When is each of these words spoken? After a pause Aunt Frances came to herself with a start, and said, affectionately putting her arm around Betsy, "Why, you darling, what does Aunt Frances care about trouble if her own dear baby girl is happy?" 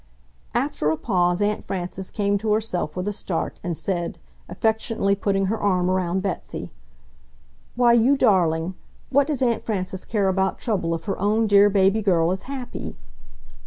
After 0.55 0.89
a 0.89 0.97
pause 0.97 1.41
Aunt 1.41 1.63
Frances 1.63 2.09
came 2.09 2.39
to 2.39 2.53
herself 2.53 2.95
with 2.97 3.07
a 3.07 3.13
start, 3.13 3.59
and 3.63 3.77
said, 3.77 4.17
affectionately 4.49 5.13
putting 5.13 5.45
her 5.45 5.59
arm 5.59 5.91
around 5.91 6.23
Betsy, 6.23 6.71
"Why, 7.75 7.93
you 7.93 8.17
darling, 8.17 8.73
what 9.11 9.27
does 9.27 9.43
Aunt 9.43 9.61
Frances 9.63 10.03
care 10.03 10.27
about 10.27 10.57
trouble 10.57 10.95
if 10.95 11.03
her 11.03 11.19
own 11.19 11.45
dear 11.45 11.69
baby 11.69 12.01
girl 12.01 12.31
is 12.31 12.45
happy?" 12.49 12.95